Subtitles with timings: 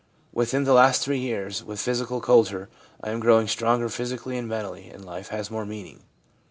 [0.33, 2.69] Within the last three years, with physical culture,
[3.03, 6.01] I am growing stronger physically and mentally, and life has more meaning.'